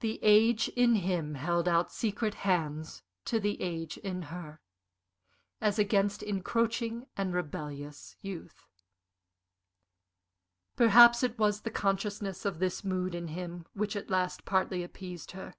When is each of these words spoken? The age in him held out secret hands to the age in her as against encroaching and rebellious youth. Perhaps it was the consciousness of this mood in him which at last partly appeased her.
The 0.00 0.18
age 0.22 0.68
in 0.68 0.94
him 0.96 1.36
held 1.36 1.66
out 1.66 1.90
secret 1.90 2.34
hands 2.44 3.02
to 3.24 3.40
the 3.40 3.58
age 3.62 3.96
in 3.96 4.24
her 4.28 4.60
as 5.58 5.78
against 5.78 6.22
encroaching 6.22 7.06
and 7.16 7.32
rebellious 7.32 8.14
youth. 8.20 8.66
Perhaps 10.76 11.22
it 11.22 11.38
was 11.38 11.62
the 11.62 11.70
consciousness 11.70 12.44
of 12.44 12.58
this 12.58 12.84
mood 12.84 13.14
in 13.14 13.28
him 13.28 13.64
which 13.72 13.96
at 13.96 14.10
last 14.10 14.44
partly 14.44 14.82
appeased 14.82 15.30
her. 15.30 15.54